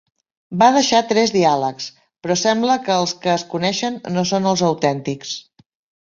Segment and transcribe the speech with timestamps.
[0.61, 1.89] Va deixar tres diàlegs,
[2.23, 5.35] però sembla que els que es coneixen no són els autèntics.